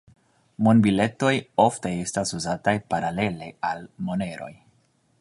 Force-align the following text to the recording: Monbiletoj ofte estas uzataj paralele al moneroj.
Monbiletoj 0.67 1.33
ofte 1.65 1.93
estas 2.05 2.35
uzataj 2.39 2.75
paralele 2.95 3.55
al 3.73 3.89
moneroj. 4.09 4.53